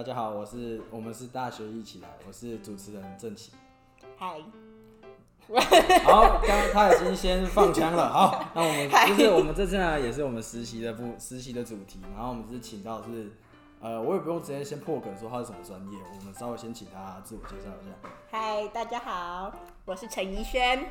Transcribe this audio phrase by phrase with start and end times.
[0.00, 3.52] 大家好，我是我们是大学一起来，我是主持人郑奇。
[4.16, 4.40] 嗨，
[6.04, 8.08] 好，刚他已经先放枪了。
[8.10, 12.00] 好，那我们就是我们这次呢，也是我们实习的部实习的主题。
[12.16, 13.30] 然后我们是请到是，
[13.82, 18.10] 呃，我也不用直接先破梗说他是什么专业，我们稍微先请他自我介绍一下。
[18.30, 19.52] 嗨，大家好，
[19.84, 20.82] 我是陈怡轩。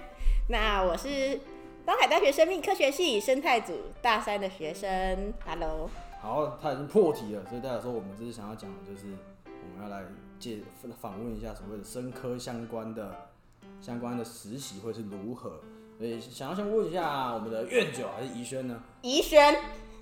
[0.50, 1.42] 那我是
[1.84, 3.74] 东海大学生命科学系生态组
[4.04, 5.34] 大三的学生。
[5.44, 5.90] Hello。
[6.22, 9.08] 好，他已经破题了，所以大家说我们这次想要讲的就是
[9.46, 10.04] 我们要来
[10.38, 10.60] 介
[11.02, 13.30] 访问一下所谓的生科相关的
[13.82, 15.62] 相关的实习会是如何。
[15.98, 18.82] 所以想要先问一下我们的院九还是怡轩呢？
[19.02, 19.58] 怡轩，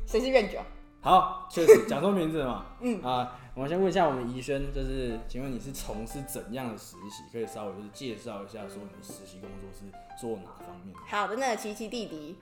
[0.05, 0.59] 谁是院九？
[1.01, 2.65] 好，确实讲错名字了嘛。
[2.81, 7.23] 嗯啊，我们先问一下我们怡轩，就是请问你是从事怎样的实习？
[7.31, 9.85] 可以稍微就是介绍一下，说你实习工作是
[10.19, 10.95] 做哪方面？
[11.07, 12.35] 好的，那琪琪弟弟，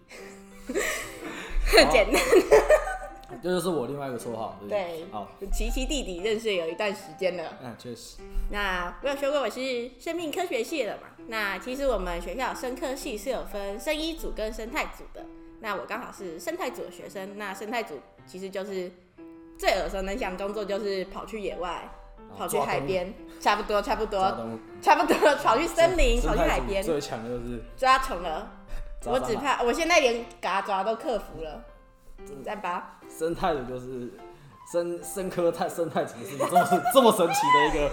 [1.91, 2.21] 简单。
[3.41, 8.17] 这就是我另外一个绰号，对，好，琪琪弟弟认识有一段时间了，嗯，确实。
[8.51, 11.07] 那我有说过我是生命科学系的嘛？
[11.27, 15.25] 那其实我们学校生科系是有分生医组跟生态组的。
[15.59, 17.37] 那我刚好是生态组的学生。
[17.37, 18.91] 那生态组其实就是
[19.57, 21.89] 最耳熟能详工作就是跑去野外，
[22.37, 24.21] 跑去海边，差不多，差不多，
[24.81, 26.83] 差不多，跑去森林，跑去海边。
[26.83, 28.51] 最强的就是抓虫了。
[29.05, 31.63] 我只怕我现在连嘎抓都克服了。
[32.43, 32.99] 再吧。
[33.09, 34.11] 生态的就是
[34.71, 37.91] 生生科态生态城市，这么是这么神奇的一个，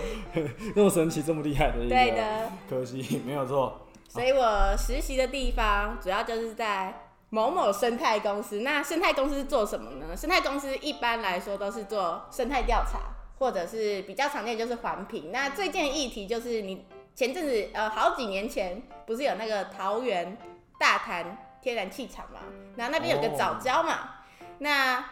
[0.75, 3.87] 这么神奇这么厉害的一个对的，可惜，没有错。
[4.09, 8.61] 所以我实习的地方主要就是在某某生态公司。
[8.61, 10.17] 那生态公司是做什么呢？
[10.17, 13.00] 生态公司一般来说都是做生态调查，
[13.39, 15.33] 或者是比较常见就是环评。
[15.33, 16.84] 那最近的议题就是你
[17.15, 20.37] 前阵子呃好几年前不是有那个桃园
[20.78, 22.41] 大潭天然气厂嘛？
[22.77, 24.17] 然后那边有个早教嘛。
[24.59, 25.03] 那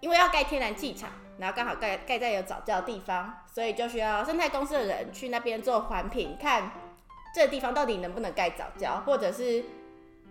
[0.00, 6.70] 因为要盖天然气厂，然后刚好盖盖在有早教的地方，所以就需要生态公司的人去那边做环评，看
[7.34, 9.64] 这个地方到底能不能盖早教，或者是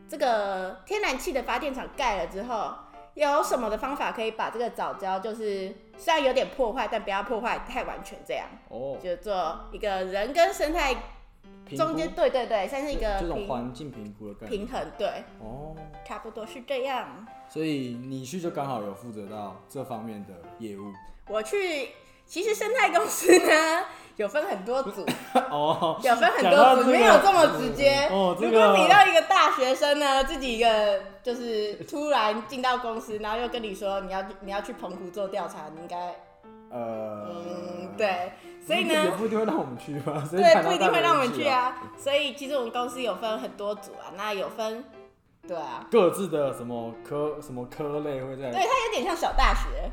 [0.07, 2.73] 这个天然气的发电厂盖了之后，
[3.15, 10.95] 有什么的方法可以把这个早教，就是虽然有点破坏，但不要破坏太完全，这样哦，就做一个人跟生态
[11.75, 17.25] 中间，对对对，算是一个这种环境评估的概念，平衡，对，哦，差不多是这样。
[17.49, 20.91] 所以你去就刚好有负责到这方面的业务。
[21.27, 21.89] 我去，
[22.25, 23.85] 其实生态公司呢
[24.17, 25.05] 有分很多组
[25.49, 28.07] 哦，有分很多组，没有这么直接。
[28.11, 36.15] 哦，如果你到一个大学生呢，自己一个就是突然进到公司，然后又跟你说你要你要去澎湖做调查，你应该
[36.75, 38.33] 呃嗯对，
[38.65, 40.21] 所以呢也不一定会让我们去吧？
[40.29, 41.77] 对，不一定会让我们去啊。
[41.97, 44.83] 所以其实我们公司有分很多组啊，那有分。
[45.47, 49.91] 对啊，各自的什么科什么科类会在，对，它有点像小大学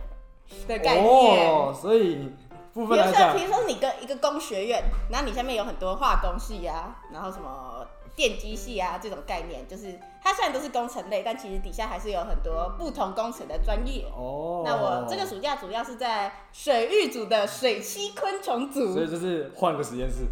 [0.67, 2.33] 的概念，哦，所以
[2.73, 14.05] 部分来讲，比如说你跟一个工学院，然后你下面有很多化工系啊，然后什么电机系啊这种概念，就是它虽然都是工程类，但其实底下还是有很多不同工程的专业。
[14.17, 20.27] 哦，那我这个暑假主要是在水域组的水栖昆虫组，所以就是换个实验室。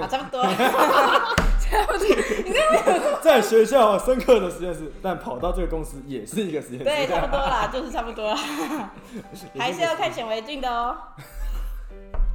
[0.00, 2.06] 啊，差不多，差不多。
[2.44, 6.84] 你有在学校深刻的实验室，但跑到这个公司也是一个实验室。
[6.84, 8.38] 对，差不多啦， 就是差不多啦。
[9.58, 10.98] 还是要看显微镜的哦，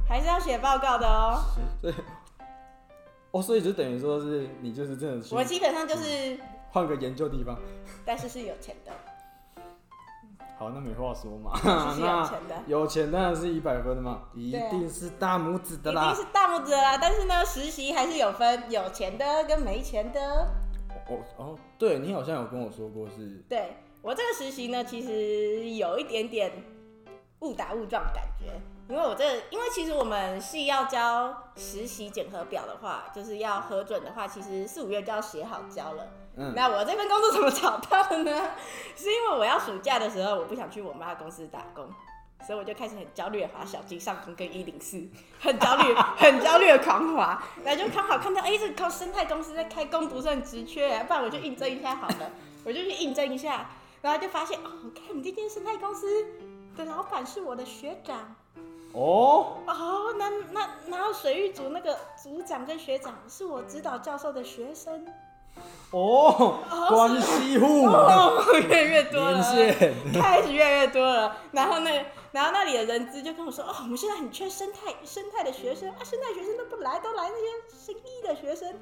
[0.08, 1.38] 还是要写报告的哦。
[1.80, 1.94] 对，
[3.32, 6.38] 哦，所以就等于说是你就是真的，我基本上就是
[6.70, 7.58] 换个研究地方，
[8.06, 8.92] 但是是有钱的。
[10.58, 11.56] 好，那没话说嘛。
[11.94, 16.12] 是有 钱的，有钱当然是一百分的嘛，一定是大拇指的啦。
[16.12, 16.96] 一定是大拇指的啦。
[16.98, 20.20] 但是呢，实习还是有分有钱的跟没钱的。
[21.08, 23.42] 哦哦，对你好像有跟我说过是。
[23.48, 23.72] 对
[24.02, 26.52] 我这个实习呢，其实有一点点
[27.40, 28.52] 误打误撞感觉，
[28.92, 36.08] 因为我这因为其实我们系要交实习检核表的话，就是要核准的话，其实四五月就要写好交了。
[36.36, 36.52] 嗯。
[36.54, 38.50] 那我这份工作怎么找到的呢？
[38.94, 41.88] 是因为我要暑假的时候，我不想去我妈公司打工，
[42.46, 45.02] 所以我就开始很焦虑的滑小鸡上工跟一零四，
[45.40, 52.30] 很焦虑， 很焦虑的狂滑，然后就刚好看到，哎，这靠生态公司在开工读生职缺，不然我就应征一下好了，
[52.62, 53.70] 我就去应征一下，
[54.02, 56.06] 然后就发现，哦，看你这间生态公司
[56.76, 58.36] 的老板是我的学长，
[58.92, 65.06] 哦，哦，那那然后水域组那个组长跟学长是我指导教授的学生。
[65.90, 69.42] 哦，关系户越来越多了，
[70.14, 71.36] 开始越来越多了。
[71.52, 78.74] 然后那，然后那里的人资就跟我说：“哦，我们现在很缺生态生态的学生啊，生态学生都不来，都来那些生医的学生。”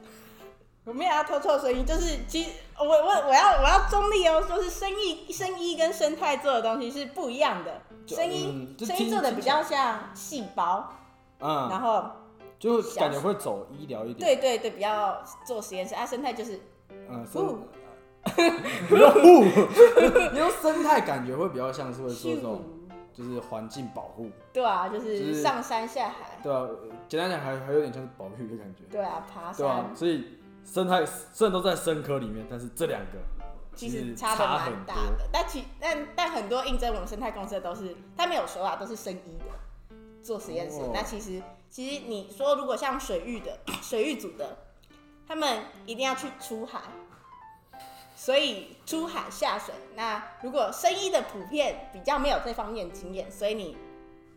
[0.84, 10.90] 我没有要偷臭声音，就是其实我我我要我要中立哦，说是生意生意跟生态做的东西是不一样的，就生医嗯就生医听做的比较像细胞，
[11.40, 12.10] 嗯，然后
[12.58, 14.18] 就感觉会走医疗一点。
[14.18, 16.58] 对对对，比较做实验室啊，生态就是
[17.08, 17.58] 嗯，不生
[18.88, 19.44] 不要护，
[20.32, 22.62] 你用 生态感觉会比较像是会做这种，
[23.14, 26.66] 就是环境保护，对啊，就就是是上山下海，对啊，
[27.08, 33.18] 简单讲还还有点像是保育的感觉，对啊，爬山对啊山，，所以生态虽然都在生科里面，但是这两个
[33.74, 35.28] 其实实差的很大的。
[35.32, 40.78] 但其但但很多应征我们生态公司的都是，他没有说啊，都是生医的，做实验室。
[40.78, 44.56] 哦那其实其实你说如果像水域的水域组的，
[45.26, 46.80] 他们一定要去出海，
[48.16, 49.74] 所以出海下水。
[49.94, 53.76] 那如果生医的普遍比较没有这方面经验，所以你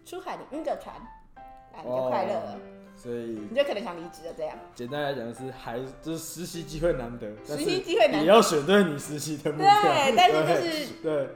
[0.05, 2.59] 出海你晕个船，啊你就快乐了，
[3.03, 4.55] 所以你就可能想离职了这样。
[4.73, 10.33] 简单来讲就是还就是实习机会难得，实习机会难得你要选对你实习的目标，对，但是
[10.63, 11.29] 就是对，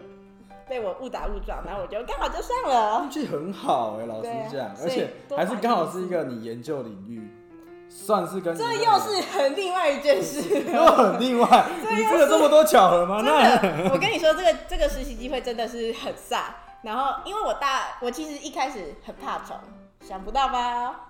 [0.70, 3.04] 被我误打误撞，然后我就刚好就上了。
[3.04, 7.30] 运气很好哎、老实对啊讲，所以而且还是刚好是一个你研究领域，
[7.90, 10.42] 算是跟你这又是很另外一件事。
[10.74, 13.18] 又很另外， 你这个这么多巧合吗？
[13.22, 16.44] 真那的， 我跟你说，这个这个实习机会真的是很飒。
[16.84, 19.58] 然后，因为我大，我其实一开始很怕虫，
[20.00, 21.07] 想不到吧？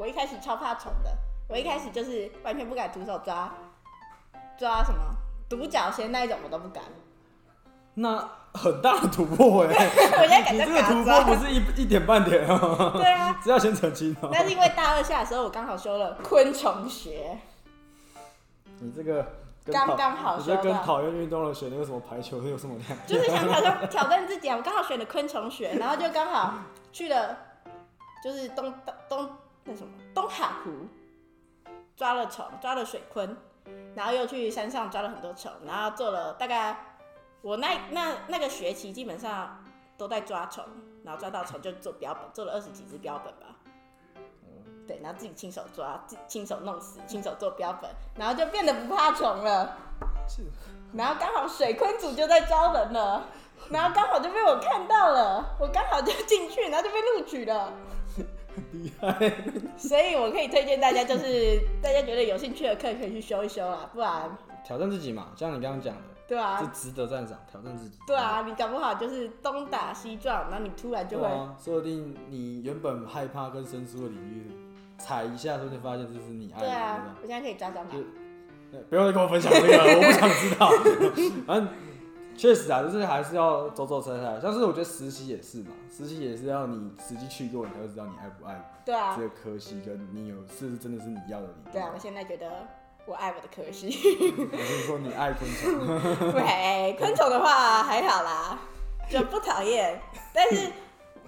[0.00, 1.14] 我一开始超怕虫的，
[1.46, 3.52] 我一开始就是完全不敢徒手抓
[4.58, 4.98] 抓什么
[5.46, 6.82] 独角仙那一种，我都不敢。
[7.92, 8.16] 那
[8.54, 11.22] 很大的突破哎、我现在敢 在你这个突破。
[11.24, 17.36] 不是一一点半点哦、 对啊， 只要先澄清哦、那是因为大二下的时候，我刚好修了昆虫学，
[18.78, 19.22] 你这个
[19.66, 20.72] 跟刚刚好你这跟。
[20.76, 23.06] 讨厌运动的学那个什么排球的有什么两？
[23.06, 24.56] 就是想挑战挑战自己啊！
[24.56, 26.54] 我刚好选了昆虫学，然后就刚好
[26.90, 27.36] 去了，
[28.24, 29.30] 就是东东东
[29.64, 30.86] 那什么东海湖，
[31.96, 33.36] 抓了虫，抓了水昆，
[33.94, 36.76] 然后又去山上抓了很多虫，然后做了大概
[37.42, 39.64] 我那那那个学期基本上
[39.96, 40.64] 都在抓虫，
[41.04, 43.56] 然后抓到虫就做标本，做了二十几只标本吧。
[44.86, 49.76] 对，然后自己亲手抓，自亲手弄死，亲手做标本，然后就变得不怕虫了。
[50.92, 53.24] 然后刚好水昆组就在招人了，
[53.70, 57.72] 然后刚好就被我看到了，我刚好就进去，然后就被录取了。
[58.72, 59.32] 厉害！
[59.76, 64.30] 所以我可以推荐大家，就是 大家觉得有兴趣的课可以去修一修啦，不然
[64.64, 67.98] 挑战自己嘛，像你刚刚讲的，是对啊，值得赞赏，挑战自己。
[68.06, 74.46] 对啊，你搞不好就是东打西撞，然后你突然就会，对啊，说不定你原本害怕跟生疏的领域
[74.98, 76.66] 踩一下，说不定发现这是你爱的。
[76.66, 77.88] 对啊，我现在可以抓蟑螂，
[78.70, 80.70] 对不要再跟我分享这个了，我不想知道。
[81.46, 81.68] 反正
[82.36, 84.40] 确实啊，就是还是要走走踩踩。
[84.40, 91.72] 像是我觉得实习也是嘛，实习也是要你实际去过，你才会知道你爱不爱对啊这，个科系，跟你有是不是真的是你要的领域。
[91.72, 92.50] 对啊，我现在觉得
[93.06, 93.88] 我爱我的科系，
[94.52, 98.58] 我是说你爱昆虫， 喂，昆虫的话还好啦，
[99.10, 100.00] 就不讨厌，
[100.32, 100.70] 但是。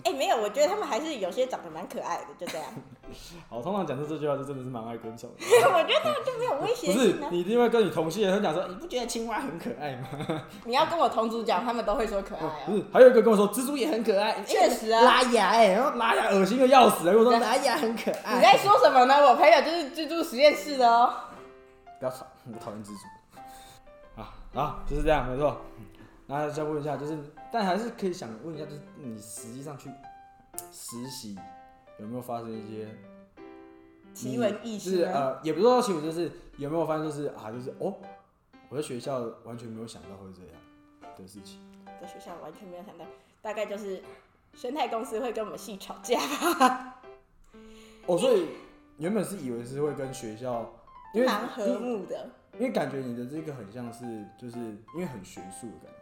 [0.04, 2.66] 哎、没有，我觉得他们还是有些长得蛮可爱的，就这样。
[3.48, 5.36] 好，通常讲出这句话就真的是蛮爱昆虫的。
[5.68, 7.28] 我觉得他们就没有威不是胁性啊。
[7.30, 10.42] 你一定会跟你同系的人讲说，你不觉得青蛙很可爱吗？
[10.64, 18.36] 你要跟我同组讲，他们都会说可爱哦、不是，还有一个跟我说蜘蛛也很可爱，确实啊拉牙哎、然后拉牙恶心的要死，跟我说拉牙很可爱。
[18.36, 19.14] 你在说什么呢？
[19.24, 21.12] 我朋友就是蜘蛛实验室的哦、
[21.98, 24.20] 不要吵，我讨厌蜘蛛。
[24.20, 25.60] 啊啊，就是这样，没错。
[26.26, 27.18] 那再问一下，就是，
[27.52, 29.90] 但还是可以想问一下，就是你实际上去
[30.72, 31.38] 实习，
[31.98, 32.88] 有没有发生一些
[34.14, 34.90] 奇闻异事？
[34.90, 37.94] 就是呃，也不是说奇闻，就是有没有发现，就是啊，就是哦，
[38.70, 40.60] 我在学校完全没有想到会这样
[41.16, 41.60] 的事情。
[42.00, 43.04] 在学校完全没有想到，
[43.42, 44.02] 大概就是
[44.54, 46.18] 生态公司会跟我们系吵架
[46.58, 47.02] 吧，
[48.06, 48.48] 哦，所以
[48.96, 50.72] 原本是以为是会跟学校，
[51.12, 52.30] 因为蛮和睦的。
[52.54, 55.92] 因为感觉你的这个很像是，就是因为很学术的感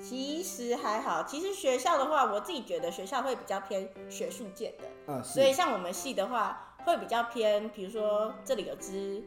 [0.00, 4.74] 其实还好，其实学校的话，我自己觉得学校会比较偏学术界
[5.06, 9.22] 的，所以像我们系的话，会比较偏，比如说这里有只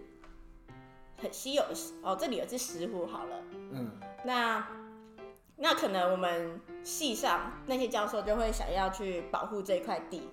[1.21, 3.35] 很稀有的石哦，这里有只石虎好了，
[3.71, 3.91] 嗯，
[4.23, 4.67] 那
[5.55, 10.29] 那可能我们系上那些教授就会想要去保护这块地，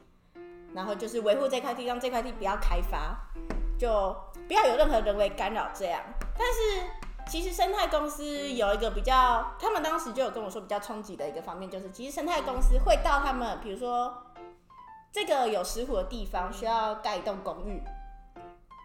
[0.74, 3.16] 然后就是维护这块地，让这块地不要开发，
[3.78, 4.14] 就
[4.46, 6.02] 不要有任何人为干扰这样。
[6.36, 6.82] 但是
[7.26, 14.22] 其实生态公司有一个比较，他们当时就有跟我说比较冲击的一个方面，就是其实生态公司会到他们，比如说
[15.10, 17.82] 这个有石虎的地方需要盖一栋公寓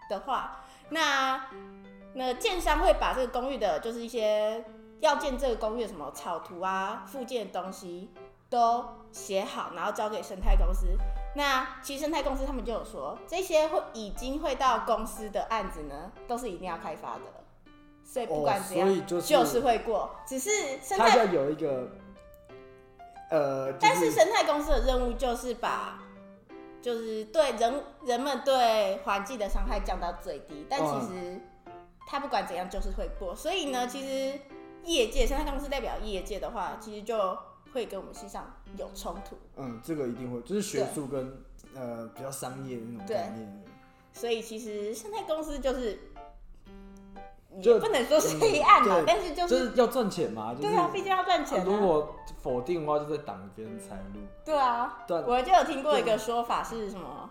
[0.09, 1.47] 的话，那
[2.13, 4.65] 那建商会把这个公寓的，就是一些
[4.99, 8.09] 要建这个公寓的什么草图啊、附件的东西
[8.49, 10.87] 都写好，然后交给生态公司。
[11.35, 17.38] 那其实生态公司他们就有说，这些会已经会到公司的案子呢，都是一定要开发的了，
[18.11, 20.15] 所以不管怎样，哦所以就是就是会过。
[20.25, 20.49] 只是
[20.81, 21.87] 生态有一个
[23.29, 26.03] 呃，就但是生态公司的任务就是把。
[26.81, 27.73] 就是对人
[28.05, 31.37] 人们对环境的伤害降到最低，但其实
[32.07, 34.39] 他不管怎样就是会过，所以呢，其实
[34.85, 37.37] 业界生态公司代表业界的话，其实就
[37.73, 39.37] 会跟我们系上有冲突。
[39.57, 41.43] 嗯，这个一定会，就是学术跟
[41.75, 43.63] 呃比较商业的那种概念。
[44.13, 45.99] 所以其实生态公司就是，就
[47.61, 51.63] 也不能说是黑暗嘛，对但是就就是是要赚钱嘛，就是对啊，毕竟要赚钱、啊。
[51.65, 54.21] 如果否定的话，就在挡别人财路。
[54.45, 57.29] 对啊，但我就有听过一个说法是什么？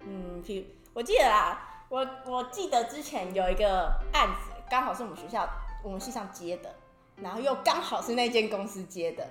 [0.00, 5.48] 嗯，譬如我记得啦，我我记得之前有一个案子，刚好是我们学校
[5.82, 6.74] 我们系上接的，
[7.16, 9.26] 然后又刚好是那间公司接的。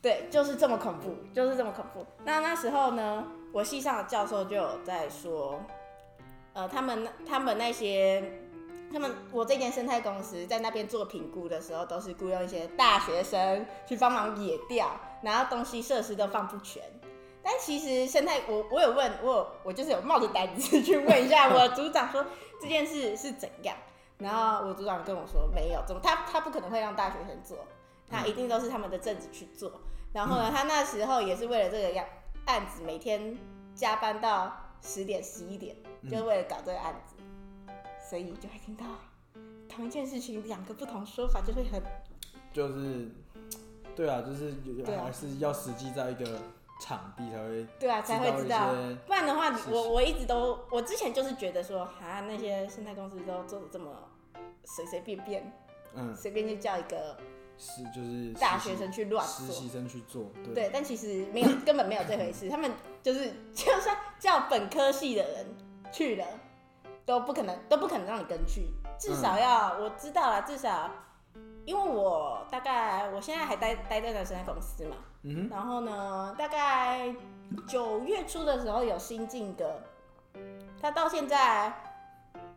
[0.00, 2.04] 对，就是这么恐怖，就是这么恐怖。
[2.24, 5.60] 那那时候呢，我系上的教授就有在说，
[6.54, 8.40] 呃，他们他们那些，
[8.92, 14.90] 他们我这间生态公司在那边做评估的时候，都是雇佣一些大学生去帮忙野钓，
[15.22, 16.82] 然后东西设施都放不全。
[17.42, 22.24] 但其实生态，我我有问，我我就是有冒着胆子去问一下我组长说
[22.60, 23.76] 这件事是怎样，
[24.18, 27.58] 然后我组长跟我说没有，怎么他他不可能会让大学生做，
[28.08, 29.72] 他一定都是他们的正职去做。
[30.12, 32.06] 然后呢，他那时候也是为了这个样
[32.44, 33.36] 案子，每天
[33.74, 35.74] 加班到十点十一点，
[36.10, 37.16] 就是为了搞这个案子，
[38.08, 38.84] 所以就会听到
[39.68, 41.82] 同一件事情两个不同说法，就会很
[42.52, 43.08] 就是，
[43.96, 45.04] 对啊，就是有对啊。
[45.04, 46.38] 还是要实际在一个
[46.80, 48.74] 场地才会对啊才会知知道
[49.06, 54.08] 不然的话我我一直都我之前就是觉得说，哈那些生态公司都做的这么
[54.64, 55.52] 随随便便，
[55.94, 56.14] 嗯。
[56.16, 57.16] 随便就叫一个
[57.56, 59.46] 是就是大学生去乱做。
[59.46, 59.68] 实习。
[59.68, 60.54] 生去做，对。
[60.54, 62.48] 对，但其实没有，根本没有这回事。
[62.48, 62.70] 他们
[63.02, 65.46] 就是， 就算叫本科系的人
[65.92, 66.26] 去了，
[67.04, 68.68] 都不可能，都不可能让你跟去。
[68.98, 70.90] 至少要、我知道了，至少，
[71.64, 77.14] 因为我大概我现在还待待在那生态公司嘛，嗯然后呢，大概
[77.66, 79.82] 九月初的时候有新进的，
[80.80, 81.72] 他到现在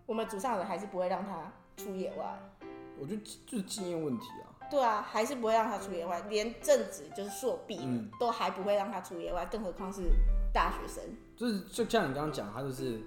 [0.05, 1.51] 我们组上人还是不会让他
[1.83, 2.25] 出野外。
[2.99, 10.03] 我觉得就是经验问题啊，对啊，还是不会让他出野外，连正职就是硕毕、嗯都还不会让他出野外，更何况是
[10.53, 11.03] 大学生。
[11.35, 13.01] 就是就像你刚刚讲，他就是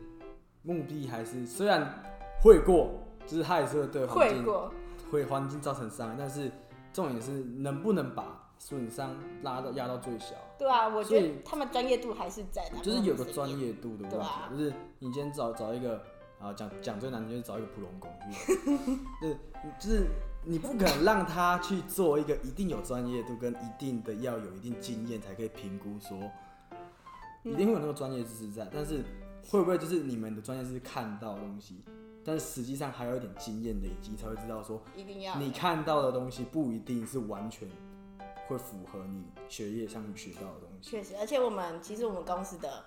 [0.68, 2.02] 目的还是虽然
[2.42, 2.90] 会过，
[3.26, 4.44] 就是他也是会对环境
[5.10, 6.50] 会环境造成伤害，但是
[6.92, 10.34] 重点是能不能把损伤拉到压到最小。
[10.58, 16.02] 对啊，我觉得他们专业度还是在的，就是有个专业度的问题啊，就是你今天找找一个
[16.38, 18.54] 啊，讲讲最难听就是找一个普龙工具，
[19.22, 19.36] 就是
[19.78, 20.06] 就是
[20.44, 26.18] 你不可能让他去做一个一定有专业度跟一定的要有一定经验才可以评估说，
[27.42, 29.02] 一定会有那个专业知识在，但是
[29.50, 31.82] 会不会就是你们的专业是看到的东西，
[32.24, 37.66] 但是实际上还有一点经验累积才会知道说，一定要你看到的东西不一定是完全
[38.46, 40.90] 会符合你学业上学到的东西。
[40.90, 42.84] 确实，而且我们其实我们公司的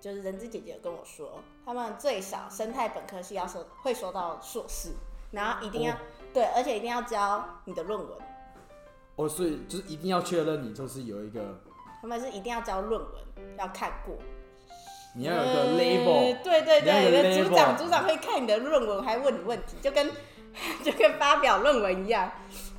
[0.00, 4.90] 就是人资姐姐有跟我说，他们最少生态本科系要收会收到硕士，
[5.32, 5.98] 然后一定要、哦
[6.32, 8.18] 对，而且一定要交你的论文，
[9.16, 11.60] 哦，所以就是一定要确认你就是有一个，
[12.00, 14.16] 他们是一定要交论文，要看过。
[15.14, 20.08] 你要有一个呃 label，、对对对，个有的组长组长会看你的论文，还问你问题，就跟
[20.84, 22.30] 就跟发表论文一样，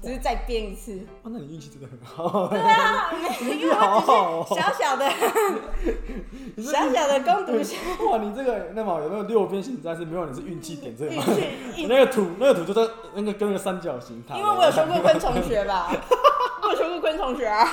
[0.02, 1.00] 只是再编一次。
[1.24, 2.48] 哦，那你运气真的很好。
[2.48, 5.10] 对啊，因为我只是小小的
[6.64, 7.78] 小小的攻读生，
[8.10, 11.24] 哇，你这个那么有那个六边形战士，没有你是运气点这个吗？
[11.28, 14.24] 运气那个图那个图就在那个跟那个三角形。
[14.30, 15.90] 因为我有修过昆虫学吧，
[16.64, 17.66] 我有修过昆虫学啊，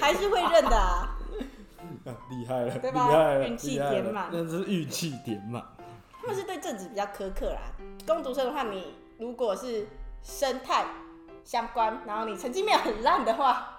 [0.00, 1.16] 还是会认的、啊。
[2.10, 5.62] 啊厉害了，对吧运气点满那是运气点满。
[6.20, 7.60] 他们是对政治比较苛刻啦。
[8.06, 9.86] 攻读生的话，你如果是
[10.22, 10.84] 生态
[11.44, 13.78] 相关，然后你成绩没有很烂的话，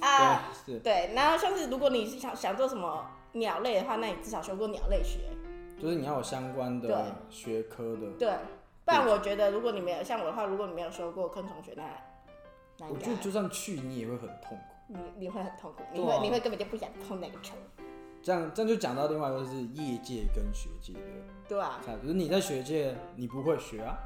[0.00, 5.18] 啊，对，是，对，然后像是如果你是想想做什么鸟类的话，那你至少修过鸟类学，
[5.80, 8.06] 就是你要有相关的学科的。
[8.18, 8.32] 对。
[8.86, 11.82] 不然我觉得，如果你没有像我的话，如果你没有修过昆虫学，那
[12.78, 14.75] 那应该我觉得就算去，你也会很痛苦。
[14.88, 17.54] 你你会很痛苦，你会你会根本就不想碰那个球，
[18.22, 21.00] 这样这样就讲到另外一个就是业界跟学界的
[21.48, 23.98] 对啊，差，就是你在学界你不会学啊，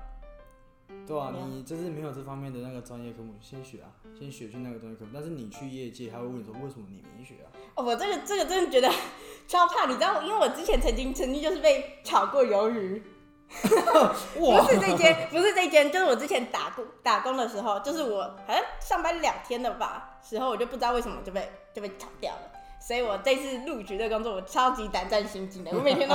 [1.06, 5.10] 对啊，你就是没有这方面的那个专业科目，先学啊，先学去那个专业科目。
[5.12, 7.48] 但是你去业界，他会问你说为什么你没学啊？
[7.76, 8.90] 哦，我这个这个真的觉得
[9.46, 13.02] 超怕，你知道，因为我之前曾经曾经就是被炒过鱿鱼，
[14.38, 22.42] 不是这间，不是这间，就是我之前打工打工的时候，就是我好像上班两天的吧，时候我就不知道为什么就被就被炒掉了，
[22.80, 26.14] 所以我这次录取这工作，我超级胆战心惊的，我每天都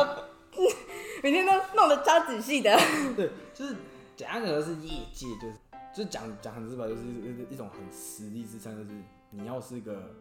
[1.21, 2.75] 每天都弄得超仔细的。
[3.15, 3.75] 对，就是
[4.15, 5.53] 讲的是业界，就是
[5.93, 8.91] 就是讲讲很直白，就是一一种很实力支撑，就是
[9.31, 10.15] 你要是个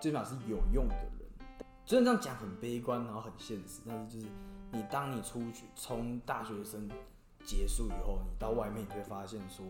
[0.00, 1.30] 最起码是有用的人，
[1.84, 4.26] 虽然这样讲很悲观，然后很现实，但是就是
[4.76, 6.86] 你当你出去从大学生
[7.46, 9.64] 结束以后，你到外面你会发现说，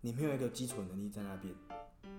[0.00, 1.54] 你没有一个基础能力在那边，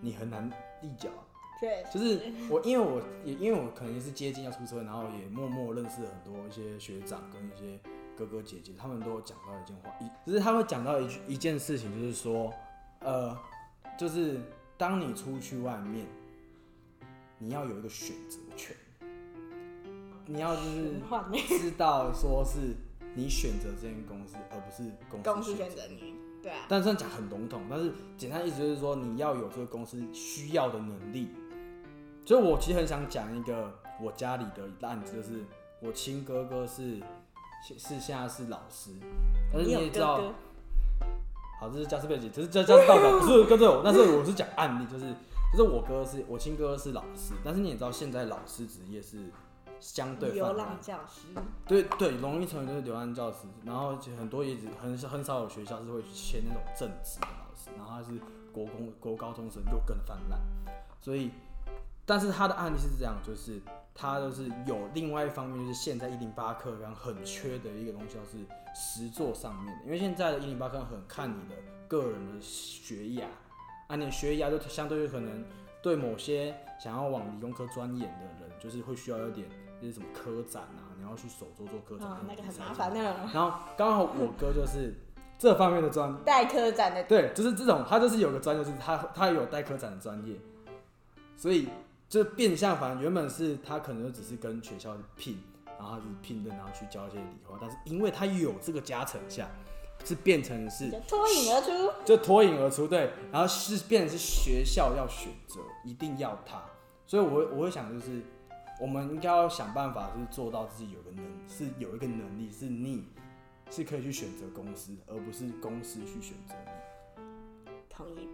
[0.01, 0.47] 你很难
[0.81, 1.25] 立脚啊。
[1.59, 7.79] 对，就是我，因为我也因为我可能也是接近要出车，然后也默默认识很多一些学长跟一些
[8.15, 12.53] 哥哥姐姐，他们都有讲到一件话，一就是他会讲到一句一件事情，就是说，
[12.99, 13.35] 呃，
[13.97, 14.39] 就是
[14.77, 16.05] 当你出去外面，
[17.39, 18.46] 你要有一个选择权，
[20.27, 21.01] 你要就是
[21.59, 22.75] 知道说是
[23.15, 24.91] 你选择这间公司，而不是
[25.23, 31.29] 公司选择择你，对啊，但这样讲很笼统，但是简单意思就是说，你要有这个公司需要的能力。
[32.25, 35.45] 所以我其实很想讲一个我家里的案子，就是
[35.81, 36.97] 我亲哥哥是
[37.65, 38.91] 是是现在是老师，
[39.51, 40.33] 但是你也知道，
[41.59, 45.05] 好，这是家世背景，这是家家世道表，不是跟着我，但是我是讲案例，就是
[45.53, 49.29] 就是我哥是我亲哥哥是老师，但是你也知道现在老师职业是
[49.79, 51.27] 相对流浪教师，
[51.67, 58.19] 对对，容易成为就是流浪教师，然后其实很多也只很少很少有学校是会去签那种正职的老师，然后他是
[58.51, 60.39] 国公国高中生又更泛滥，
[61.01, 61.31] 所以，
[62.05, 63.61] 但是他的案例是这样，就是
[63.93, 71.55] 他就是有另外一方面，就是现在一零八课纲很缺的一个东西，就是实作上面的，因为现在的一零八课纲很看你的
[71.87, 73.25] 个人的学涯，
[73.87, 75.45] 啊，你的学涯就相对于可能
[75.83, 79.47] 对某些想要往理工科钻研的人，就是会需要有点
[79.81, 83.15] 就是什么科展啊，你要去手做做科展，哦，那个很麻烦呢。
[83.33, 84.93] 然后刚好我哥就是
[85.37, 90.35] 这方面的专， 代科展的对，就是这种，他就是有个专业，就是他他有代科展的专业，
[91.35, 91.67] 所以
[92.09, 95.37] 就变相，反正原本是他可能就只是跟学校聘，
[95.77, 99.47] 然后他就是聘任，然后去教一些理化，但是因为他有这个加成下，
[100.03, 106.63] 是变成是就脱颖而出，就脱颖而出，对，然后是变成是学校要选择，一定要他，
[107.05, 108.21] 所以我会我会想就是，
[108.79, 113.07] 我们应该要想办法，就是做到自己有个能，是有一个能力，是你
[113.69, 117.21] 是可以去选择公司，而不是公司去选择你。
[117.89, 118.29] 同意。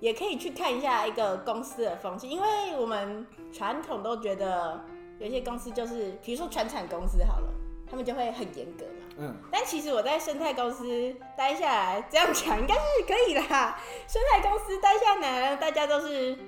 [0.00, 4.80] 也可以去看一下一个公司的风气，因为我们传统都觉得
[5.18, 7.48] 有些公司就是，比如说传产公司好了，
[7.90, 9.16] 他们就会很严格嘛。
[9.18, 13.76] 嗯，但其实我在生态公司待下来，这样讲应该是可以啦。
[14.06, 16.38] 生态公司待下来，大家都是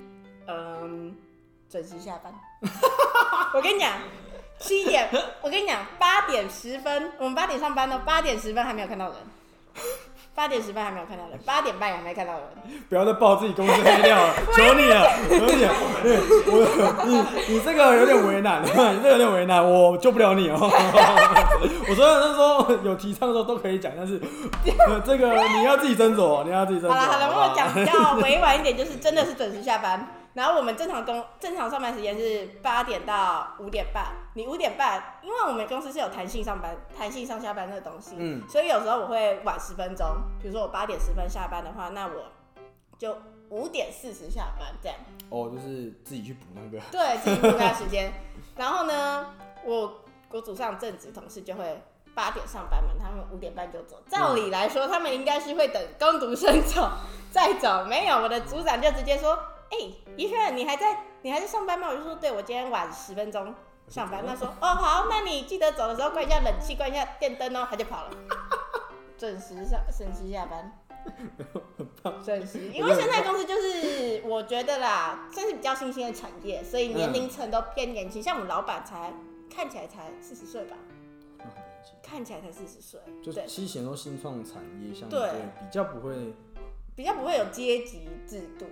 [0.47, 1.13] 嗯
[1.71, 2.33] 准时下班。
[3.53, 3.93] 我跟你讲，
[4.59, 5.07] 七点，
[5.41, 9.15] 我跟你讲，八点十分，我们八点上班呢，八点十分还没有看到人，
[10.35, 12.41] 八点十分还没有看到人，八点半也还没看到人。
[12.89, 17.03] 不要再爆自己公司黑料了， 求你了，求你了，对我
[17.47, 18.67] 你你这个有点为难，你
[19.01, 20.57] 这个有点为难，我救不了你哦。
[21.89, 24.21] 我虽然是说有提倡的时候都可以讲，但是
[24.87, 26.89] 呃这个你要自己斟酌，你要自己斟酌。
[26.89, 30.07] 好了好了，我讲比较委婉一点，就是真的是准时下班。
[30.33, 40.07] 然后我们正常工正常上班时间是八点到五点半，你五点半，因为我们公司是有弹性上班、弹性上下班这个东西，嗯所以有时候我会晚十分钟。
[40.41, 42.31] 比如说我八点十分下班的话，那我
[42.97, 43.17] 就
[43.49, 44.97] 五点四十下班这样。
[45.29, 46.79] 哦，就是自己去补那个。
[46.91, 48.13] 对，自己补那个时间。
[48.55, 49.33] 然后呢，
[49.65, 51.81] 我我组上正职同事就会
[52.15, 54.01] 八点上班嘛，他们五点半就走。
[54.09, 56.89] 照理来说，他们应该是会等工读生走
[57.31, 59.37] 再走，没有，我的组长就直接说
[59.71, 59.77] ：“哎、
[60.15, 63.53] 怡轩，你还在你还在上班吗？”我就说：“对，我今天晚十分钟
[63.87, 68.11] 上班。”他说：“哦，好，那你记得走的时候关一下冷气，关一下电灯哦。”他就跑了，
[69.17, 70.77] 准时上，准时下班。
[72.23, 78.21] 准时，因为生态公司就是我觉得啦，算是比较新兴的产业，所以年龄层都偏年轻。
[78.21, 79.11] 像我们老板才
[79.49, 80.75] 看起来才四十岁吧，
[81.39, 85.27] 那很年轻看起来才四十岁，就对，其实很多新创产业相对
[85.59, 86.13] 比较不会，
[86.95, 88.67] 比较不会有阶级制度。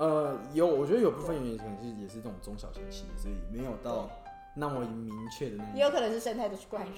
[0.00, 4.08] 呃，有我觉得有部分原因可能是也是这种中小型企业，所以没有到
[4.56, 5.74] 那么明确的那种。
[5.74, 6.88] 也有可能是生态的去怪人，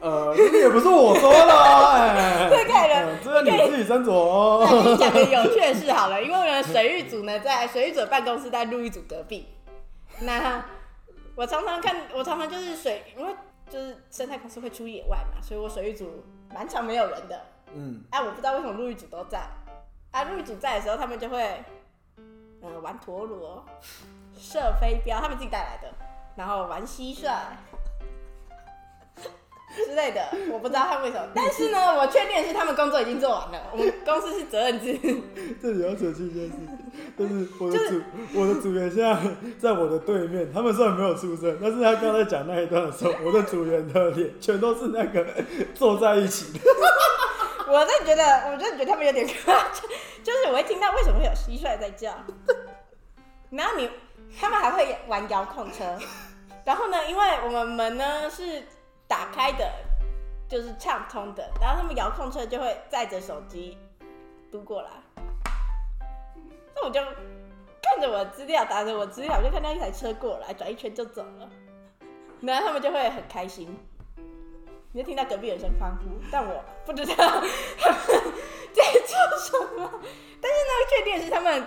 [0.00, 3.06] 呃，这个也不是我说的 这个人。
[3.06, 4.66] 呃这个你自己斟酌哦。
[4.68, 9.46] 那跟你讲个 有趣的事好了，因为我们的水域组呢，在水域组的办公室在陆域组隔壁。
[10.22, 10.64] 那
[11.36, 13.32] 我常常看，我常常就是水，因为
[13.70, 17.40] 就是生态公司会出野外嘛，所以我水域组蛮常没有人的。
[17.72, 19.46] 嗯，哎、我不知道为什么陆域组都在。
[20.10, 21.62] 啊，陆域组在的时候，他们就会，
[22.66, 23.64] 呃，玩陀螺、
[24.36, 25.88] 射飞镖，他们自己带来的，
[26.36, 27.30] 然后玩蟋蟀。
[29.74, 31.28] 之类的，我不知道他为什么。
[31.34, 33.68] 但是呢，我确定是他们工作已经做完了。
[33.72, 34.98] 我们公司是责任制。
[35.60, 36.56] 这里要澄清一件事，
[37.18, 38.02] 就是我的组
[38.32, 39.14] 我的组员现在
[39.58, 45.26] 在我的对面，他们虽然没有出声，但是他刚才讲那一段的时候，我的组员的脸全都是那个
[45.74, 46.60] 坐在一起的。
[47.68, 49.82] 我真的觉得，我真的觉得他们有点 夸张，
[50.22, 52.14] 就是我会听到为什么会有蟋蟀在叫，
[53.50, 53.90] 然后你
[54.40, 55.98] 他们还会玩遥控车，
[56.64, 58.64] 然后呢，因为我们门呢是
[59.08, 59.70] 打开的，
[60.48, 63.76] 就是畅通的，然后他们遥控车就会载着手机
[64.50, 64.90] 嘟过来，
[66.74, 67.00] 那我就
[67.82, 71.48] 看着我的资料，打着我资料，我就看到一台车过来，转一圈就走了，
[72.40, 73.76] 然后他们就会很开心。
[74.96, 77.50] 你就听到隔壁有声欢呼，但我不知道他们
[78.72, 79.90] 在做什么。
[80.40, 81.66] 但是呢，确定是他们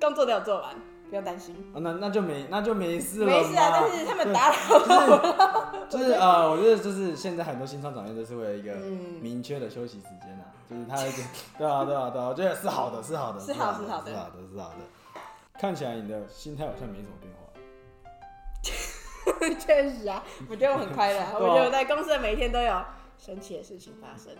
[0.00, 0.74] 工作都有做完，
[1.08, 1.54] 不用担心。
[1.72, 3.26] 那那就没那就没事了。
[3.26, 5.72] 没事啊，但是他们打扰了。
[5.88, 8.74] 就是呃，我觉得就是现在很多新创产业都是为了一个
[9.20, 11.22] 明确的休息时间啊，就是他一个
[11.56, 15.20] 对啊对啊对啊，我觉得是好的是好的是好是好的是好的是好的。
[15.60, 17.49] 看起来你的心态好像没什么变化。
[19.58, 21.20] 确实啊，我觉得我很快乐。
[21.34, 22.82] 我觉得我在公司的每一天都有
[23.18, 24.32] 神奇的事情发生。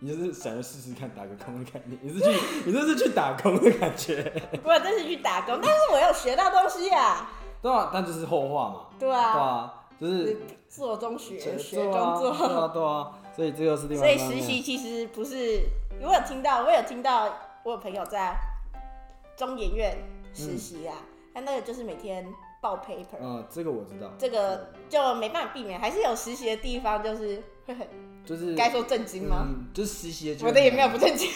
[0.00, 2.30] 你就是想要试试看打个工的概念，你是去，
[2.66, 4.22] 你这是去打工的感觉。
[4.62, 7.28] 不，这是去打工，但是我有学到东西呀。
[7.62, 8.86] 对啊，但就是后话嘛。
[8.98, 9.32] 对啊。
[9.32, 10.36] 对啊，就是
[10.68, 12.36] 做中学，学中做。
[12.36, 13.12] 对啊，对啊。
[13.34, 14.06] 所以这个是另外。
[14.06, 15.62] 所以实习其实不是，
[16.02, 18.36] 我有听到，我有听到，我有朋友在
[19.36, 19.96] 中研院
[20.34, 20.96] 实习啊，
[21.32, 22.26] 他那个就是每天。
[22.64, 27.86] 报 paper，嗯，这个我知道，这个就没办法避免，还是有实习的地方，就是会很，
[28.24, 29.46] 就是该说震惊吗？
[29.74, 31.28] 就是实习的，我的也没有不震惊。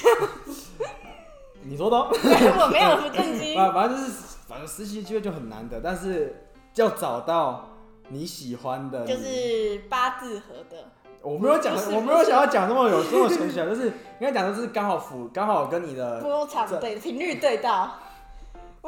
[1.62, 3.54] 你说的， 我没有不震惊。
[3.60, 4.12] 反反正就是，
[4.48, 7.68] 反正实习机会就很难的，但是要找到
[8.08, 10.90] 你喜欢的，就是八字合的。
[11.20, 17.98] 我没有讲，我没有想要讲那么有这么玄学，就是应该讲的是刚好符，刚好跟你的波长对频率对到。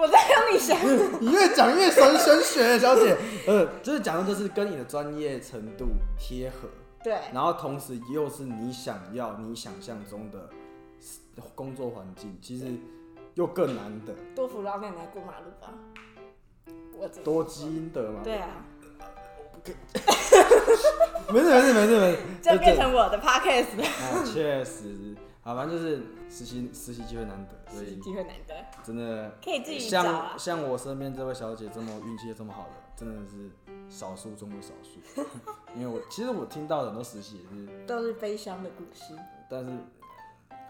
[0.00, 0.78] 我在帮你想，
[1.20, 3.14] 你越讲越神神学，小姐。
[3.46, 6.68] 呃，就是讲的就是跟你的专业程度贴合，
[7.04, 7.12] 对。
[7.34, 10.48] 然后同时又是你想要、你想象中的
[11.54, 12.64] 工作环境，其实
[13.34, 14.14] 又更难的。
[14.34, 15.74] 多扶老奶奶过马路吧。
[16.96, 18.20] 我多基因的嘛。
[18.24, 18.48] 对啊。
[21.28, 22.18] 没事没事没事没事。
[22.40, 23.84] 就变成我的 podcast 了。
[23.84, 25.09] 啊，确实。
[25.50, 25.96] 好，反正就是
[26.28, 33.50] 实习实习机会难得，所以机会难得，真的可以自己像像我身边这位小姐这么运气这么好的，真的是
[33.88, 35.00] 少数中的少数。
[35.74, 39.12] 因为我其实我听到很多实习也是都是悲伤的故事，
[39.48, 39.70] 但是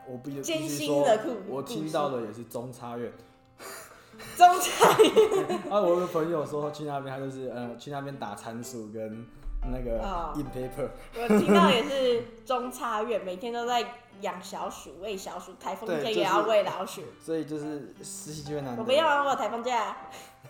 [0.09, 3.12] 我必须艰辛的苦，我听到的也是中差院。
[4.35, 9.27] 中差院 啊，我的朋友说去那边，他就是呃去那边打参数跟
[9.71, 10.88] 那个印 paper。
[11.21, 13.87] 我听到也是中差院，每天都在。
[14.22, 18.76] 养小鼠，喂小鼠，台风天也要喂老鼠，所以就是实习机会难。
[18.76, 19.96] 我不要，我有台风假。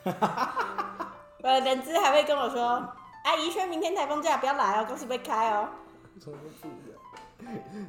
[0.04, 2.60] 我 的人资还会跟我说
[3.24, 5.68] ：“阿姨，轩明天台风假不要来哦，公司不会开哦。”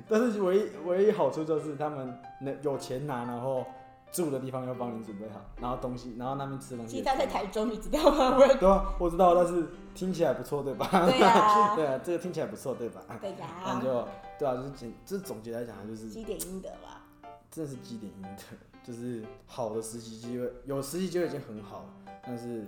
[0.10, 3.66] 但是唯一唯一好处就是他们那有钱拿，然后
[4.12, 6.92] 住的地方要帮你准备好，然后东西，然后那边吃东西。
[6.94, 8.38] 其实他在台中，你知道吗？
[8.60, 10.88] 对啊，我知道，但是听起来不错，对吧？
[10.92, 13.02] 对啊， 对啊，这个听起来不错，对吧？
[13.22, 13.48] 对呀。
[13.66, 14.08] 那就。
[14.42, 17.06] 对啊，就是简，就是总结来讲，就是积点阴德吧。
[17.52, 22.18] 真的是积点阴德，就是好的实习机会，有实习机会已经很好了。
[22.26, 22.66] 但是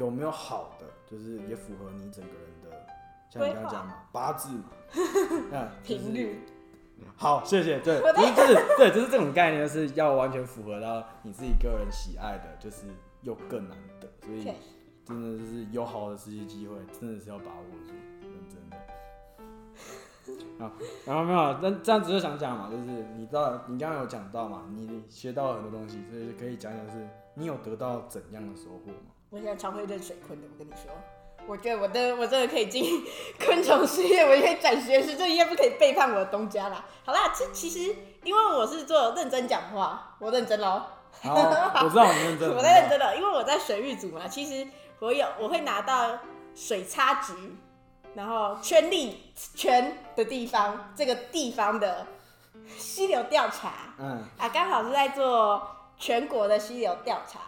[0.00, 2.86] 有没有好的，就是也符合你整个人的，
[3.30, 4.48] 像你刚刚讲嘛，八字
[5.84, 6.40] 频率。
[7.14, 7.78] 好，谢谢。
[7.78, 12.78] 对，就是对，就是这种概念，就是要完全符合到你自己个人喜爱的，就是
[13.22, 14.08] 又更难得。
[14.26, 14.42] 所以
[15.04, 17.92] 真的就是有好的实习机会，真的是要把握住。
[20.58, 20.72] 啊，
[21.04, 22.82] 然后没有，那这样子就想讲嘛，就是
[23.16, 29.12] 你知道，你刚刚有讲到嘛，你学到了很多东西，所以可以讲讲是，你有得到怎样的收获吗？
[29.30, 30.90] 我现在超会认水昆的，我跟你说，
[31.46, 33.04] 我觉得我的我真的可以进
[33.44, 36.84] 昆虫事业，我也可以转学士，这应该不可以背叛我的东家啦。
[37.04, 40.82] 好啦，这其实因为我是做认真讲话，我认真喽。
[41.22, 41.34] 好，
[41.84, 42.50] 我知道你认真。
[42.54, 44.66] 我在认真的，因为我在水域组嘛，其实
[45.00, 46.18] 我有我会拿到
[46.54, 47.32] 水差值。
[48.16, 49.18] 然后圈力
[49.54, 52.06] 圈的地方，这个地方的
[52.78, 55.62] 溪流调查，嗯啊，刚好是在做
[55.98, 57.40] 全国的溪流调查，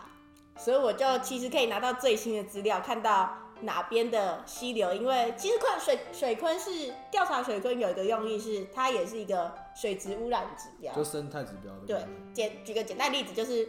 [0.58, 3.30] 所以我就其实可以拿到最新的资料，看到
[3.62, 11.72] 哪边的溪流，因为其实昆水水昆是调查水昆有一个用意是，它也是一个水质污染指标，就生态指标。
[11.86, 12.04] 对，
[12.34, 13.66] 简举个简单例子，就是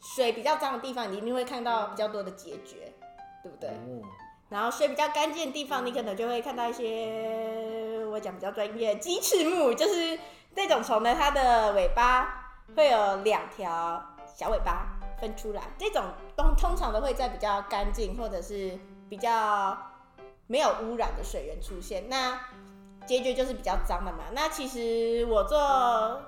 [0.00, 2.94] 水比较脏的地方，你一定会看到比较多的结节，
[3.42, 3.70] 对不对？
[4.50, 10.18] 然后水比较干净的地方，你可能就会看到一些我讲比较专业，鸡翅目，就是
[10.54, 16.02] 那种虫呢，它的尾巴会有两条小尾巴分出来，这种
[16.36, 18.76] 通通常都会在比较干净或者是
[19.08, 19.78] 比较
[20.48, 22.08] 没有污染的水源出现。
[22.08, 22.40] 那
[23.06, 24.24] 结局就是比较脏的嘛。
[24.32, 26.20] 那其实我做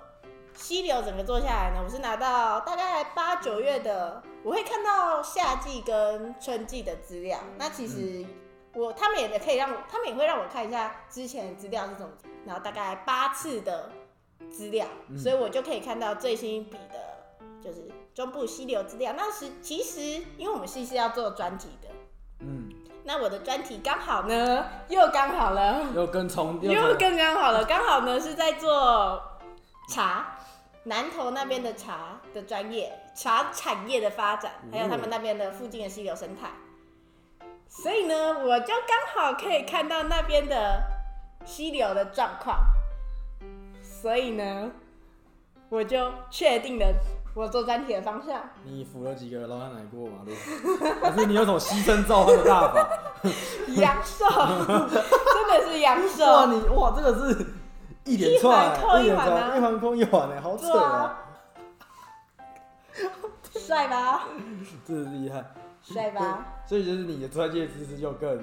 [0.54, 7.38] 溪流整个做下来呢，我是拿到大概八九月的，我会看到夏季跟春季的资料。
[7.58, 8.24] 那其实
[8.74, 12.12] 我他们也可以让我，他们也会让我看一下之前的资料是怎么，
[12.46, 13.90] 然后大概八次的
[14.50, 14.86] 资料，
[15.16, 19.14] 所以我就可以看到最新一笔的，就是中部溪流资料。
[19.16, 20.00] 那时其实
[20.36, 21.88] 因为我们是是要做专题的，
[22.40, 22.68] 嗯，
[23.04, 25.82] 那我的专题刚好呢，又刚好了。
[25.96, 29.22] 又跟虫又跟更刚好了，刚好呢是在做
[29.88, 30.31] 茶，
[30.84, 36.50] 南投那边的茶的专业，茶产业的发展，还有他们那边的附近的溪流生态。
[37.68, 38.14] 所以呢，
[38.44, 40.82] 我就刚好可以看到那边的
[41.44, 42.58] 溪流的状况，
[43.82, 44.72] 所以呢，
[45.68, 46.86] 我就确定了
[47.34, 48.42] 我做专题的方向。
[48.64, 50.32] 你扶了几个老奶奶过马路？
[51.00, 52.88] 可是你有种牺牲召唤的大法？
[53.76, 56.26] 阳寿，真的是阳寿。
[56.26, 57.46] 哇，你哇，这个是
[58.04, 61.18] 一连串，一连串，一环扣一环哎，好扯对啊啊！
[63.54, 64.26] 帅吧？
[64.86, 65.44] 真的厉害，
[65.82, 66.46] 帅吧？
[66.66, 68.38] 所以就是你的专业知识就更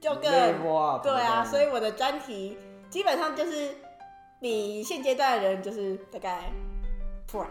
[0.00, 2.56] 就更 up 对啊，所以以我的专题
[2.88, 3.74] 基本上就是
[4.40, 6.50] 比现阶段的人就是大概
[7.26, 7.48] 突然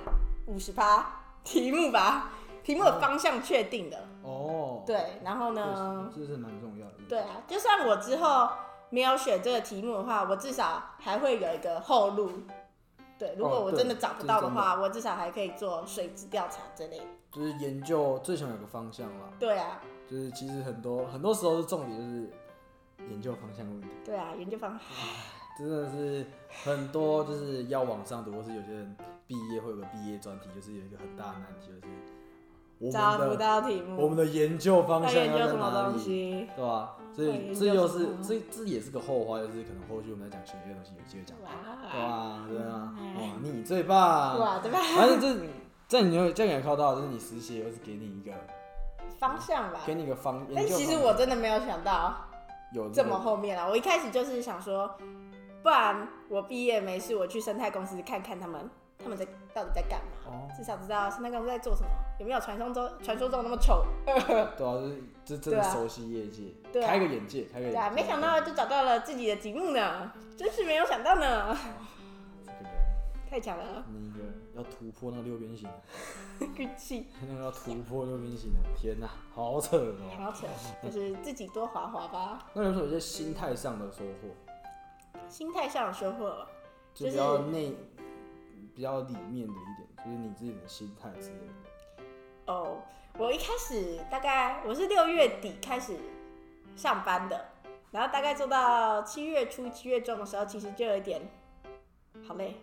[0.48, 1.06] 五十趴
[1.44, 2.30] 题目吧，
[2.64, 6.94] 题目的方向确定的，哦，对，然后呢，这是蛮重要的。
[7.10, 8.50] 对啊，就算我之后
[8.96, 12.32] 没有选这个题目的话，我至少还会有一个后路。
[13.20, 17.00] 对，如果我真的找不到的话，我至少还可以做水质调查之类。
[17.00, 17.06] 的。
[17.30, 22.30] 就是研究最想有个方向啦，对啊，就是其实很多很多时候是重点就是
[23.10, 24.80] 研究方向问题，对啊，研究方向。
[25.58, 26.26] 真的是
[26.64, 28.96] 很多就是要往上读，或是有些人
[29.28, 31.82] 毕业会有个毕业专题，就是有一个很大的难题，就是
[32.86, 36.48] 我找不到题目，我们的研究方向要在哪里，东西？
[36.56, 36.96] 对吧？
[37.16, 41.50] 所以这又是这这也是个后话，就是可能后续我们在讲学业的东西有机会讲哇
[42.00, 44.38] 啊，对啊，嗯哇，你最棒！
[44.38, 44.80] 哇，对吧？
[44.98, 45.48] 反正这
[45.88, 48.34] 这你会这样也靠到，就是你实习又是给你一个
[49.18, 49.80] 方向吧。
[49.86, 52.16] 给你一个方，但其实我真的没有想到
[52.74, 53.66] 有这么后面啊！
[53.70, 54.92] 我一开始就是想说，
[55.64, 63.86] 不然我毕业没事，我去生态公司看看他们他们在到底在干嘛，哦，至少知道生态公司在做什么，有没有传说中传说中那么丑。
[64.06, 67.78] 对啊，就是这真的熟悉业界，开个眼界，开个眼界。
[67.78, 71.56] 对啊，没想到就找到了自己的题目呢，真是没有想到呢，
[72.46, 72.72] 这个人，
[73.30, 75.70] 太强了，那个要突破那个六边形，
[76.58, 77.08] 运气。
[77.22, 79.96] 那个要突破六边形的，天哪，好扯哦。
[80.18, 80.48] 好扯，
[80.84, 86.46] 就是自己多滑滑吧，那有时候有些心态上的收获，心态上的收获。
[86.94, 87.76] 就是要内，
[88.74, 92.54] 比较里面的一点，就是你自己的心态之类的。
[92.54, 92.82] 哦，
[93.18, 95.98] 我一开始大概我是六月底开始
[96.76, 97.46] 上班的，
[97.92, 101.22] 然后大概做到七月初、七月中的时候，其实就有一点
[102.28, 102.56] 好累，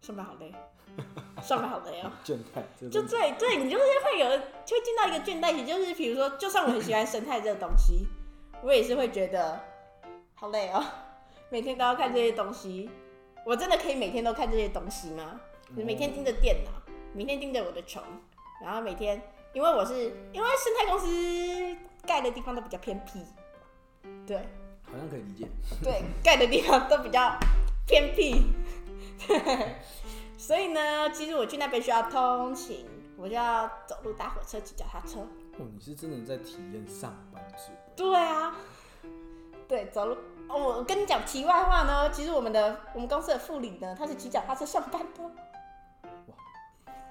[0.00, 0.52] 上班好累，
[1.42, 2.10] 上班好累哦。
[2.24, 4.28] 倦怠，这就对对，你就是会有，
[4.64, 8.06] 就会进到一个倦怠期，就是比如说，就算我很喜欢生态这个东西，
[8.62, 9.60] 我也是会觉得
[10.34, 10.84] 好累哦，
[11.50, 12.88] 每天都要看这些东西，
[13.44, 15.40] 我真的可以每天都看这些东西吗？
[15.70, 16.70] 就是每天盯着电脑，
[17.12, 18.04] 每天盯着我的床，
[18.62, 19.20] 然后每天，
[19.52, 19.94] 因为我是
[20.32, 21.76] 因为生态公司
[22.06, 23.20] 盖的地方都比较偏僻，
[24.26, 24.36] 对
[24.82, 25.46] 好像可以理解。
[25.82, 27.38] 对，盖的地方都比较
[27.86, 28.52] 偏僻，
[29.26, 29.76] 对，
[30.36, 35.20] 所以呢，其实我去那边需要通勤，我就要走路、搭火车、骑脚踏车。
[35.58, 37.72] 哦，你是真的在体验上班族。
[37.96, 38.54] 对啊，
[39.68, 40.16] 对，走路。
[40.48, 45.22] 哦，我跟你讲题外话呢，其实我们的我们公司的副理呢，他是骑脚踏车上班的。
[45.24, 46.34] 哇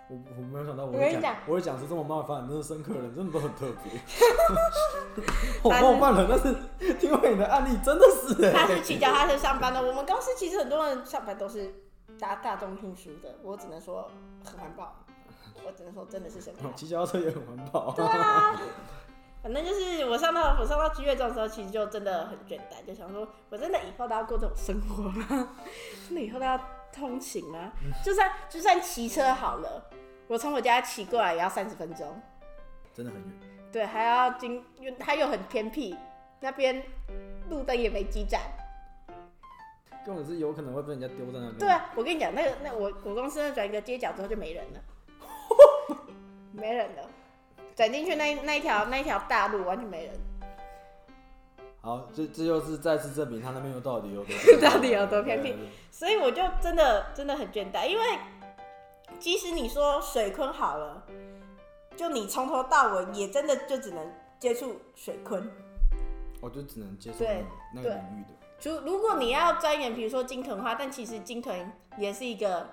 [0.09, 3.99] 我我没有想到我我跟你讲我会讲出这么冒犯真的深刻的人，真的都很特别。
[5.63, 6.53] 我冒犯了，但是
[6.99, 9.81] 听完你的案例，真的是哎、他是骑脚踏车上班的。
[9.81, 11.73] 我们公司其实很多人上班都是
[12.19, 14.11] 搭大众运输的，我只能说
[14.43, 14.93] 很环保，
[15.65, 16.69] 我只能说真的是生态。
[16.75, 17.91] 骑脚踏车也很环保。
[17.93, 18.61] 对啊，
[19.43, 25.49] 反正就是我上到我上到七月中的时候，其实就真的很倦怠，就想说，我真的以后都要过这种生活吗？
[26.07, 26.57] 真的以后都要
[26.93, 27.73] 通勤吗？
[28.03, 29.89] 就算就算骑车好了，
[30.27, 32.07] 我从我家骑过来也要三十分钟，
[32.93, 33.29] 真的很远。
[33.69, 35.93] 对，还要经，因为它又很偏僻，
[36.39, 36.81] 那边
[37.49, 38.39] 路灯也没几盏。
[40.05, 41.57] 根本是有可能会被人家丢在那边。
[41.57, 44.79] 对啊，我跟你讲，那个那我我公司那转一个街角之后就没人了，
[46.53, 47.09] 没人了，
[47.75, 50.13] 转进去那那一条那一条大路完全没人。
[51.81, 55.53] 好，这这又是再次证明他那边有到底有多 到底有多偏僻
[55.91, 58.03] 所以我就真的真的很倦怠，因为
[59.19, 61.03] 即使你说水坤好了，
[61.97, 65.51] 就你从头到尾也真的就只能接触水坤。
[66.39, 68.69] 我就只能接触对那个领域的。
[68.69, 72.69] 如如果你要钻研，比如说金豚花，但其实金豚也是一个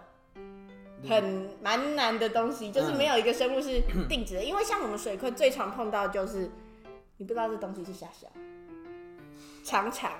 [1.08, 4.44] 很蛮难的东西，就是没有一个生物是定值的。
[4.44, 6.50] 因为像我们水坤最常碰到的就是
[7.16, 8.28] 你不知道这东西是虾小，
[9.64, 10.12] 长长，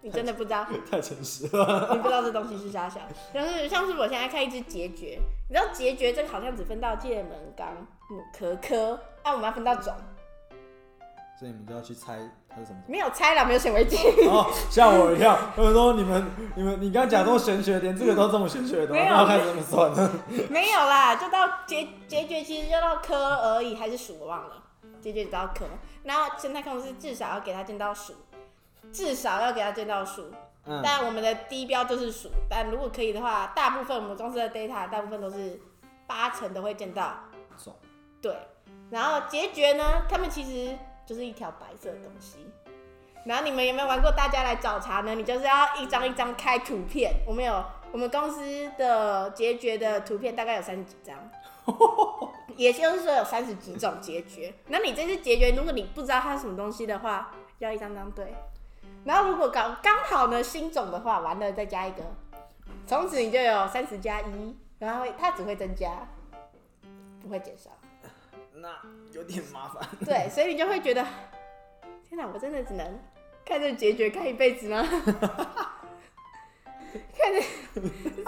[0.00, 1.90] 你真的不知道， 太诚实了。
[1.92, 3.00] 你不知道这东西是虾小。
[3.32, 5.18] 像是像是我现在看一只结孓，
[5.48, 9.94] 你知道结孓这个好像只分到界门纲、母壳科，啊，我们要分到种，
[11.38, 12.18] 所以你们就要去猜
[12.54, 12.84] 它是什么种。
[12.86, 13.98] 没有猜了，没有显微镜。
[14.28, 15.36] 哦，吓我一跳！
[15.56, 18.92] 他们说你们、你们、你刚讲这么玄学，连这个都这么玄学的吗？
[18.92, 20.10] 没有那要看怎么算呢？
[20.50, 24.62] 没有啦，就到结结局其实就到科而已，还是数我忘了，
[25.00, 25.64] 结局只到科。
[26.04, 28.14] 然后生态控制至少要给他见到数，
[28.92, 30.30] 至少要给他见到数。
[30.64, 35.60] 嗯，但我们的低标就是数，但如果可以的话，大部分我们公司的 data 大部分都是
[36.06, 37.14] 八成都会见到
[37.56, 37.74] 种
[38.20, 38.32] 对。
[38.90, 42.46] 然后结局呢，他们其实就是一条白色的东西。
[43.24, 45.14] 然后你们有没有玩过大家来找茬呢？
[45.14, 51.16] 你就是要一张一张开图片，我们有我们公司的结局的图片大概有三十几张，
[52.56, 54.52] 也就是说有三十几种结局。
[54.66, 58.34] 那你这次结局，如果你不知道它是什么东西的话，要一张张对。
[59.04, 62.02] 然后如果刚刚好呢新种的话，完了再加一个，
[62.88, 66.08] 从此你就有三十加一，然后它只会增加，
[67.22, 67.70] 不会减少。
[68.62, 68.68] 那
[69.12, 69.86] 有点麻烦。
[70.06, 71.04] 对，所以你就会觉得，
[72.08, 72.98] 天哪，我真的只能
[73.44, 74.82] 看着结局看一辈子吗？
[77.16, 77.40] 看着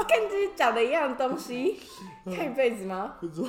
[0.09, 1.81] 看自己长得一样的东西，
[2.25, 3.16] 看一辈子吗？
[3.20, 3.49] 不错，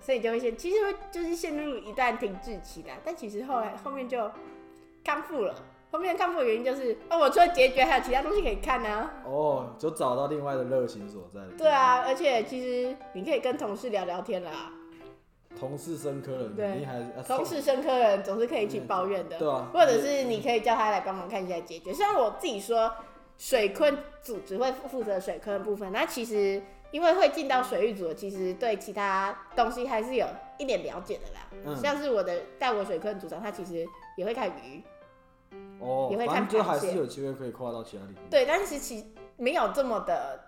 [0.00, 2.94] 所以就会陷，其实会就是陷入一段停滞期啦。
[3.04, 4.30] 但其实后来后面就
[5.04, 5.54] 康复了。
[5.92, 11.40] 后面康复的原因就是，哦，我除了结局还有其他东西可以看呢、哦，就找到另外的热情所在。
[11.58, 14.70] 对，啊，而且其实你可以跟同事聊聊天啦。
[15.58, 19.38] 同事生科人，对你还啊同事生科人总是可以去抱怨的。
[19.38, 21.92] 对啊，或者是你可以叫他来帮忙看一下解决。
[21.92, 22.92] 虽然我自己说
[23.36, 30.26] 水坤组只会负责水坤的部分，那其实因为会进到水域组，其实对其他东西还是有
[30.58, 31.46] 一点了解的啦。
[31.64, 33.86] 嗯像是我的带我水坤组长，他其实
[34.16, 34.82] 也会看鱼，
[35.78, 38.16] 哦也会，看反正就还螃蟹是有机会可以跨到其他领域。
[38.30, 39.04] 对，但是其实
[39.36, 40.40] 没有这么的，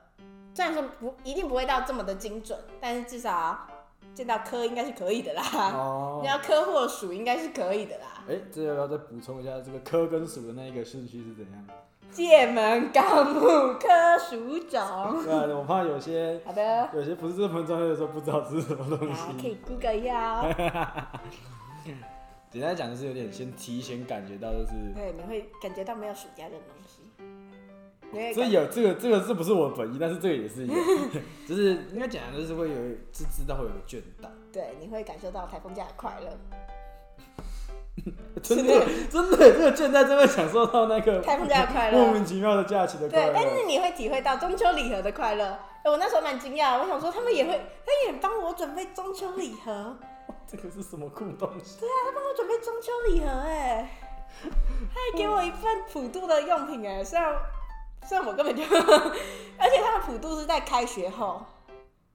[0.54, 3.66] 虽然说不一定不会到这么的精准，但是至少
[4.14, 5.42] 见到科应该是可以的啦。
[5.74, 8.24] 哦你，要科或属应该是可以的啦。
[8.28, 11.64] 哎，这要不要再补充一下这个科跟属的那一个顺序是怎样？
[12.10, 13.40] 界门纲目
[13.80, 15.24] 科属种。
[15.24, 16.88] 对啊，我怕有些好的。
[16.92, 19.48] 有些不是这么专业的时候不知道这是什么东大家可。
[19.48, 20.54] 以 Google 一下哦。
[22.50, 27.01] 简单讲就是有点先提前感觉到，就是对，你会感觉到没有暑假这种东西。
[28.12, 30.74] 你 会这有这个这个是不是我本意，但是这个也是有，
[31.48, 32.76] 就是应该讲就是会有
[33.12, 36.38] 是知道会有个倦怠，对，你会感受到台风假的快乐。
[38.42, 42.12] 真的真的这个倦怠真的享受到那个台风假的快乐莫。
[42.14, 43.42] 名其妙的假期的快乐对，但。
[43.54, 45.44] 是你会体会到中秋礼盒的快乐。
[45.84, 49.96] 哎我那时候蛮惊讶，我想说他们也会，他也帮我准备中秋礼盒，
[50.46, 51.80] 这个是什么酷东西？
[51.80, 53.90] 对啊他帮我准备中秋礼盒，哎，
[54.42, 57.34] 他还给我一份普渡的用品，哎，虽然
[58.04, 58.62] 虽然我根本就，
[59.58, 61.42] 而且他的普渡是在开学后，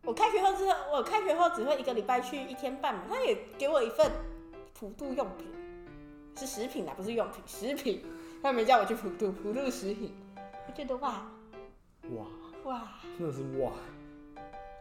[0.03, 4.11] 我开学后之后，我开学后只会一个礼拜去一天半嘛，他也给我一份
[4.77, 5.47] 普渡用品，
[6.35, 8.03] 是食品啊，不是用品，食品，
[8.43, 10.13] 他没叫我去普渡，普渡食品，
[10.67, 11.25] 我觉得哇。
[12.11, 12.25] 哇，
[12.63, 13.71] 哇，真的是哇。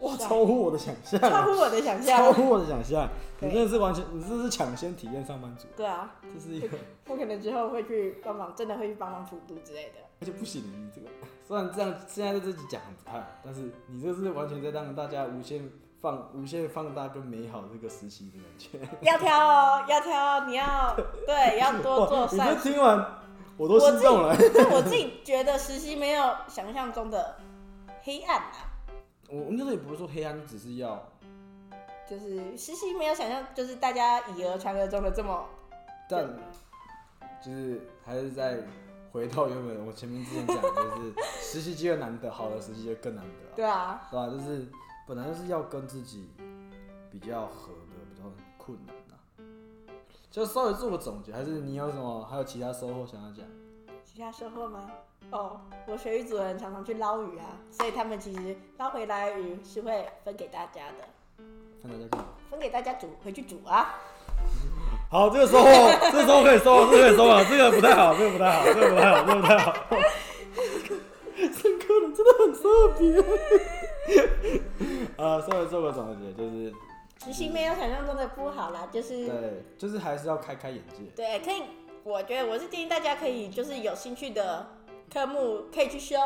[0.00, 2.18] 哇，超乎我的想象，超乎我的想象。
[2.18, 2.32] 超。
[2.32, 3.08] 乎我的想象。
[3.40, 6.76] 你真的是完全，你这是抢先体验上班族，对啊，这是一个，
[7.08, 10.05] 我可能之后会去帮忙，真的会去帮忙普渡之类的。
[10.20, 11.08] 而且不行，你这个
[11.46, 18.96] 虽然这样现在在这里讲很不好，但是你这是完全在让大家无限放、无限放大跟美好这个时期的感觉。
[19.02, 23.22] 要挑哦，要挑哦，你要对，要多做善这听完
[23.56, 24.36] 我都心动了。
[24.54, 27.36] 但我自己觉得实习没有想象中的
[28.02, 28.72] 黑暗啊，
[29.28, 31.02] 我我那时候也不是说黑暗，只是要，
[32.08, 35.44] 就是实习没有想象，就是大家以讹传讹中的这么
[36.08, 36.26] 但
[37.44, 38.58] 就是还是在
[39.16, 44.66] 回到原本我前面之前讲的，就是 实习机会难得，好的实习就更难得、啊，对啊，对吧、就是
[45.08, 46.28] 本来就是要跟自己
[47.10, 49.16] 比较合的，比较困难啊。
[50.30, 53.42] 就稍微做个总结，还是你有什么还有其他收获想要讲？
[54.04, 54.90] 其他收获吗？
[55.30, 61.08] 哦，我学语组的人常常去捞鱼啊，所以他们其实捞回来的鱼是会分给大家的，
[61.82, 62.22] 看大家看。
[62.50, 63.94] 分给大家煮回去煮啊。
[65.16, 65.70] 好，这个收获，
[66.12, 69.74] 这个收获可以收，这个可以收了，这个不太好，这个不太好，这个不太好，这个不太好。
[71.36, 73.00] 深刻的真的很特别。
[75.16, 76.70] 呃， 稍微做个总结，就是
[77.24, 81.04] 实习没有想象中的不好啦，就是对，就是还是要开开眼界。
[81.16, 81.62] 对，可以，
[82.04, 84.66] 我觉得我是建议大家可以就是有兴趣的
[85.10, 86.18] 科目可以去修。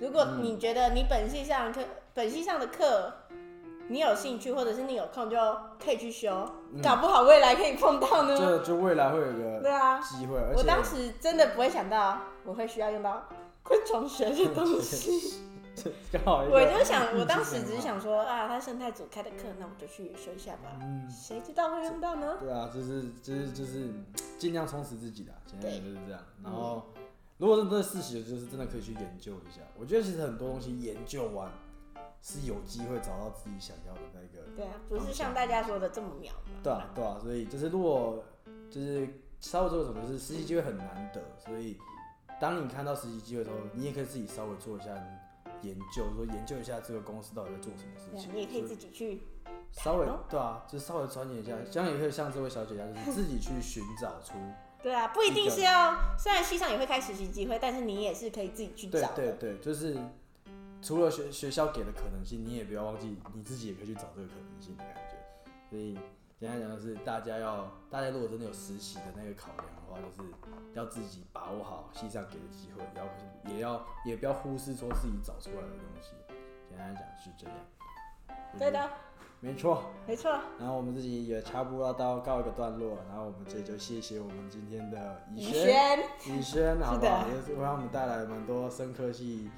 [0.00, 1.82] 如果嗯你觉得你本系上课
[2.14, 3.12] 本系上的课
[3.88, 5.36] 你有兴趣，或者是你有空，就
[5.82, 6.30] 可以去修，
[6.82, 8.36] 搞不好未来可以碰到呢。
[8.38, 13.26] 就就未来会有一对个啊，机会，而且我当时真的不会想到我会需要用到
[13.62, 15.44] 昆虫学的东西。
[16.10, 20.76] 刚好一个我就想，我当时只是想说啊，他生态组开的课，那我就去修一下吧。
[20.80, 22.36] 嗯谁知道会用到呢？
[22.40, 23.88] 对啊，就是就是就是
[24.36, 26.20] 尽量充实自己啦，简单对点就是这样。
[26.42, 26.82] 然后，
[27.36, 29.60] 如果是真的实习的，就是真的可以去研究一下。
[29.78, 31.48] 我觉得其实很多东西研究完
[32.20, 34.44] 是有机会找到自己想要的那个。
[34.56, 36.62] 对啊，不是像大家说的这么渺茫。
[36.62, 38.24] 对啊，对啊，所以就是如果
[38.70, 39.08] 就是
[39.40, 41.78] 稍微做什么，就是实习机会很难得，所以
[42.40, 44.90] 当你看到实习机会的时候，你也可以自己稍微做一下
[45.62, 49.22] 研究，说研究一下这个公司到底在做什么事情。，啊你也可以自己去。
[49.70, 54.34] 稍微哦对啊，就稍微钻研一下，这样也可以像这位小姐一样，就是自己去寻找出。
[54.82, 59.14] 对啊，不一定是要，虽然系上也会开实习机会，但是你也是可以自己去找的。
[59.14, 59.96] 对对，就是
[60.80, 65.16] 除了学学校给的可能性，你也不要忘记你自己也可以去找这个可能性的感觉。
[65.68, 65.98] 所以
[66.38, 70.30] 简单讲的是，大家要大家如果真的有实习的那个考量的话，就是
[70.74, 73.06] 要自己把握好系上给的机会，也要
[73.54, 76.12] 也要也不要忽视说自己找出来的东西。
[76.68, 77.56] 简单讲是这样。
[78.56, 78.90] 对的，
[79.40, 79.82] 没错。
[80.06, 80.30] 没错。
[80.58, 85.64] 然后我们自己也差不多到告一个段落，然后我们这里就谢谢我们今天的怡轩。
[85.64, 87.26] 轩，宇轩，好不好？
[87.26, 89.50] 也是为我们带来蛮多深科系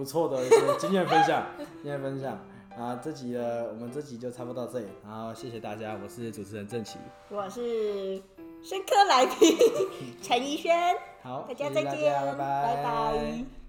[0.00, 1.44] 不错的一些经验分享，
[1.82, 2.38] 经验分享。
[2.74, 6.98] 啊，这集的我们这集就差不多到这里，然后谢谢大家，我是主持人郑奇，
[7.28, 8.14] 我是
[8.62, 9.58] 深刻来宾
[10.22, 13.59] 陈怡轩，好，大家再见，家拜拜拜拜